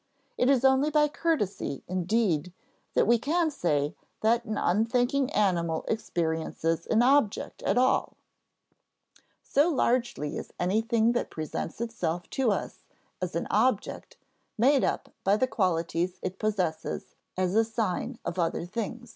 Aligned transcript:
It 0.35 0.49
is 0.49 0.65
only 0.65 0.89
by 0.89 1.07
courtesy, 1.07 1.83
indeed, 1.87 2.51
that 2.95 3.05
we 3.05 3.19
can 3.19 3.51
say 3.51 3.93
that 4.21 4.45
an 4.45 4.57
unthinking 4.57 5.29
animal 5.31 5.85
experiences 5.87 6.87
an 6.87 7.03
object 7.03 7.61
at 7.61 7.77
all 7.77 8.17
so 9.43 9.69
largely 9.69 10.37
is 10.37 10.53
anything 10.59 11.11
that 11.11 11.29
presents 11.29 11.79
itself 11.79 12.27
to 12.31 12.49
us 12.49 12.79
as 13.21 13.35
an 13.35 13.45
object 13.51 14.17
made 14.57 14.83
up 14.83 15.09
by 15.23 15.37
the 15.37 15.45
qualities 15.45 16.17
it 16.23 16.39
possesses 16.39 17.13
as 17.37 17.53
a 17.53 17.63
sign 17.63 18.17
of 18.25 18.39
other 18.39 18.65
things. 18.65 19.09